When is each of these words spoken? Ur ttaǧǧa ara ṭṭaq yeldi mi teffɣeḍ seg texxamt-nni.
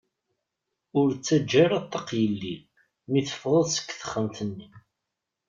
Ur 0.99 1.07
ttaǧǧa 1.13 1.59
ara 1.65 1.79
ṭṭaq 1.85 2.07
yeldi 2.19 2.55
mi 3.09 3.21
teffɣeḍ 3.27 3.65
seg 3.69 3.85
texxamt-nni. 3.89 4.67